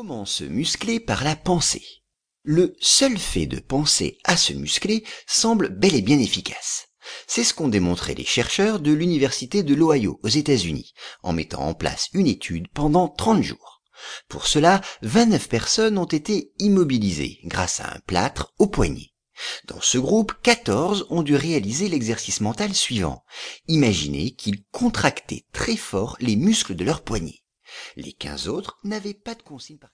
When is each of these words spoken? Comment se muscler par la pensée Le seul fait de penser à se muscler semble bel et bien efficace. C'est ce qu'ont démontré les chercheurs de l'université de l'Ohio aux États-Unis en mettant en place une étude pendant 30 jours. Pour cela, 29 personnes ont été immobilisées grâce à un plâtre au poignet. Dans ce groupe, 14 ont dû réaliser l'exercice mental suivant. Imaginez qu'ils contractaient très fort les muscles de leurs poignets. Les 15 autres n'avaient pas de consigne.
Comment 0.00 0.26
se 0.26 0.44
muscler 0.44 1.00
par 1.00 1.24
la 1.24 1.34
pensée 1.34 1.84
Le 2.44 2.76
seul 2.78 3.18
fait 3.18 3.46
de 3.46 3.58
penser 3.58 4.18
à 4.22 4.36
se 4.36 4.52
muscler 4.52 5.02
semble 5.26 5.70
bel 5.70 5.96
et 5.96 6.02
bien 6.02 6.20
efficace. 6.20 6.86
C'est 7.26 7.42
ce 7.42 7.52
qu'ont 7.52 7.66
démontré 7.66 8.14
les 8.14 8.24
chercheurs 8.24 8.78
de 8.78 8.92
l'université 8.92 9.64
de 9.64 9.74
l'Ohio 9.74 10.20
aux 10.22 10.28
États-Unis 10.28 10.92
en 11.24 11.32
mettant 11.32 11.66
en 11.66 11.74
place 11.74 12.10
une 12.12 12.28
étude 12.28 12.68
pendant 12.68 13.08
30 13.08 13.42
jours. 13.42 13.82
Pour 14.28 14.46
cela, 14.46 14.82
29 15.02 15.48
personnes 15.48 15.98
ont 15.98 16.04
été 16.04 16.52
immobilisées 16.60 17.40
grâce 17.42 17.80
à 17.80 17.92
un 17.92 17.98
plâtre 18.06 18.54
au 18.60 18.68
poignet. 18.68 19.10
Dans 19.64 19.80
ce 19.80 19.98
groupe, 19.98 20.32
14 20.44 21.08
ont 21.10 21.24
dû 21.24 21.34
réaliser 21.34 21.88
l'exercice 21.88 22.40
mental 22.40 22.72
suivant. 22.72 23.24
Imaginez 23.66 24.30
qu'ils 24.30 24.62
contractaient 24.70 25.44
très 25.52 25.76
fort 25.76 26.16
les 26.20 26.36
muscles 26.36 26.76
de 26.76 26.84
leurs 26.84 27.02
poignets. 27.02 27.42
Les 27.96 28.12
15 28.12 28.48
autres 28.48 28.78
n'avaient 28.84 29.14
pas 29.14 29.34
de 29.34 29.42
consigne. 29.42 29.78